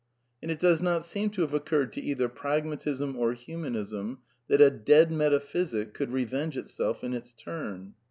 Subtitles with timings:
[0.41, 4.59] And it does not seem to have occurred to either Pragma tism or Humanism that
[4.59, 7.93] a dead metaphysic could revenge itself in its turn.